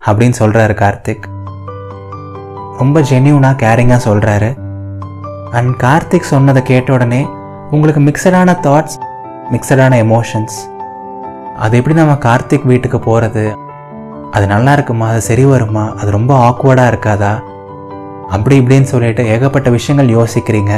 அப்படின்னு 0.01 0.37
சொல்கிறாரு 0.41 0.73
கார்த்திக். 0.83 1.25
ரொம்ப 2.81 3.01
ஜென்யூனாக 3.11 3.59
கேரிங்காக 3.63 3.99
சொல்கிறாரு 4.07 4.49
அண்ட் 5.57 5.73
கார்த்திக் 5.83 6.31
சொன்னதை 6.33 6.63
கேட்ட 6.63 6.93
உடனே 6.93 7.21
உங்களுக்கு 7.71 8.01
மிக்சடான 8.01 8.55
தாட்ஸ் 8.67 8.97
மிக்சடான 9.53 9.97
எமோஷன்ஸ் 10.05 10.57
அது 11.63 11.77
எப்படி 11.77 11.95
நம்ம 11.95 12.13
கார்த்திக் 12.27 12.69
வீட்டுக்கு 12.71 12.99
போகிறது 12.99 13.45
அது 14.31 14.47
நல்லா 14.47 14.71
இருக்குமா? 14.73 15.09
அது 15.09 15.21
சரி 15.21 15.45
வருமா? 15.45 15.83
அது 15.99 16.09
ரொம்ப 16.11 16.31
ஆக்வர்டாக 16.47 16.91
இருக்காதா? 16.93 17.33
அப்படி 18.33 18.55
இப்படின்னு 18.61 18.87
சொல்லிட்டு 18.91 19.23
ஏகப்பட்ட 19.33 19.69
விஷயங்கள் 19.77 20.13
யோசிக்கிறீங்க. 20.17 20.73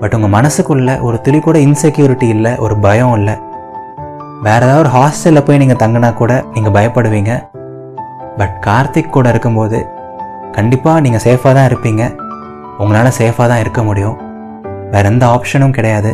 பட் 0.00 0.14
உங்கள் 0.16 0.34
மனசுக்குள்ள 0.36 0.90
ஒரு 1.06 1.16
துளி 1.24 1.40
கூட 1.46 1.58
இன்செக்யூரிட்டி 1.66 2.28
இல்லை 2.36 2.52
ஒரு 2.64 2.74
பயம் 2.84 3.14
இல்லை. 3.18 3.34
வேறு 4.46 4.64
ஏதாவது 4.66 4.82
ஒரு 4.84 4.90
ஹாஸ்டலில் 4.96 5.44
போய் 5.46 5.60
நீங்கள் 5.62 5.80
தங்கினா 5.82 6.10
கூட 6.20 6.32
நீங்கள் 6.54 6.74
பயப்படுவீங்க. 6.76 7.32
பட் 8.40 8.56
கார்த்திக் 8.66 9.14
கூட 9.16 9.28
இருக்கும்போது 9.34 9.78
கண்டிப்பாக 10.56 11.02
நீங்கள் 11.04 11.24
சேஃபாக 11.26 11.52
தான் 11.58 11.68
இருப்பீங்க. 11.70 12.02
உங்களால் 12.82 13.16
சேஃபாக 13.20 13.46
தான் 13.52 13.62
இருக்க 13.64 13.82
முடியும். 13.88 14.16
வேற 14.94 15.04
எந்த 15.12 15.24
ஆப்ஷனும் 15.36 15.76
கிடையாது. 15.78 16.12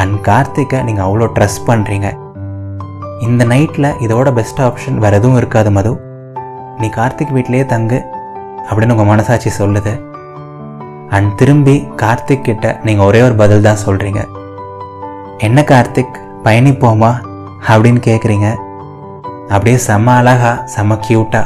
அண்ட் 0.00 0.16
கார்த்திக்கை 0.28 0.80
நீங்கள் 0.88 1.06
அவ்வளோ 1.06 1.28
ட்ரஸ்ட் 1.36 1.68
பண்ணுறீங்க 1.68 2.08
இந்த 3.26 3.42
நைட்டில் 3.52 3.96
இதோட 4.04 4.28
பெஸ்ட் 4.38 4.60
ஆப்ஷன் 4.66 4.98
வேறு 5.04 5.18
எதுவும் 5.20 5.38
இருக்காது 5.40 5.70
மது. 5.76 5.92
நீ 6.80 6.88
கார்த்திக் 6.98 7.34
வீட்டிலேயே 7.36 7.64
தங்கு. 7.74 7.98
அப்படின்னு 8.68 8.90
உங்கள் 8.90 9.06
மனசாட்சி 9.06 9.50
சொல்லுது. 9.58 9.92
அண்ட் 11.08 11.36
திரும்பி 11.36 11.88
கார்த்திக் 11.96 12.40
கிட்ட 12.40 12.80
நீங்கள் 12.84 13.06
ஒரே 13.06 13.22
ஒரு 13.22 13.34
பதில் 13.34 13.62
தான் 13.62 13.82
சொல்கிறீங்க 13.86 14.28
என்ன 15.38 15.60
கார்த்திக்? 15.62 16.16
பயணிப்போமா? 16.44 17.12
அப்படின்னு 17.68 18.00
கேட்குறீங்க 18.06 18.48
அப்படியே 19.48 19.78
செம்ம 19.86 20.04
அழகா 20.04 20.64
செம்ம 20.76 20.98
க்யூட்டா 21.08 21.42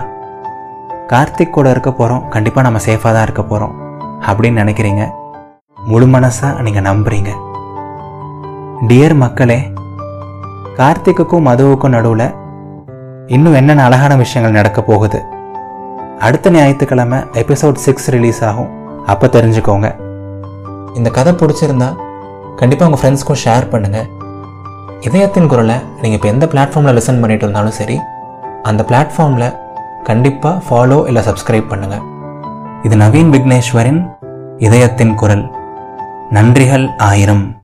கார்த்திக் 1.06 1.50
கூட 1.50 1.70
இருக்க 1.70 1.92
போகிறோம் 1.92 2.28
கண்டிப்பாக 2.28 2.68
நம்ம 2.68 2.84
சேஃபாக 2.86 3.12
தான் 3.12 3.22
இருக்க 3.22 3.42
போகிறோம் 3.42 3.74
அப்படின்னு 4.26 4.60
நினைக்கிறீங்க. 4.62 5.12
முழு 5.84 6.06
மனசாக 6.06 6.60
நீங்கள் 6.60 6.82
நம்புறீங்க. 6.82 7.30
டியர் 8.88 9.14
மக்களே 9.14 9.72
கார்த்திக்குக்கும் 10.76 11.46
மதுவுக்கும் 11.48 11.94
நடுவில் 11.96 12.34
இன்னும் 13.26 13.54
என்னென்ன 13.54 13.84
அழகான 13.84 14.16
விஷயங்கள் 14.16 14.56
நடக்க 14.56 14.82
போகுது? 14.82 15.20
அடுத்த 16.20 16.50
ஞாயிற்றுக்கிழமை 16.50 17.18
எபிசோட் 17.32 17.78
சிக்ஸ் 17.84 18.08
ரிலீஸ் 18.10 18.40
ஆகும். 18.44 18.70
அப்போ 19.06 19.26
தெரிஞ்சுக்கோங்க. 19.26 19.88
இந்த 20.94 21.10
கதை 21.10 21.32
பிடிச்சிருந்தா 21.32 21.88
கண்டிப்பாக 22.56 22.88
உங்கள் 22.90 23.00
ஃப்ரெண்ட்ஸ்க்கும் 23.00 23.40
ஷேர் 23.44 23.66
பண்ணுங்கள் 23.72 24.10
இதயத்தின் 25.00 25.46
குரலை 25.46 25.76
நீங்கள் 26.00 26.18
இப்போ 26.18 26.28
எந்த 26.28 26.46
பிளாட்ஃபார்மில் 26.46 26.96
லிசன் 26.98 27.20
பண்ணிட்டு 27.20 27.44
இருந்தாலும் 27.44 27.76
சரி 27.80 27.96
அந்த 28.62 28.82
பிளாட்ஃபார்மில் 28.88 29.54
கண்டிப்பாக 30.02 30.62
ஃபாலோ 30.66 31.06
இல்லை 31.06 31.22
சப்ஸ்கிரைப் 31.22 31.70
பண்ணுங்கள் 31.70 32.04
இது 32.82 32.96
நவீன் 32.96 33.30
விக்னேஸ்வரின் 33.34 34.00
இதயத்தின் 34.58 35.14
குரல். 35.14 35.50
நன்றிகள் 36.30 36.86
ஆயிரம். 36.96 37.44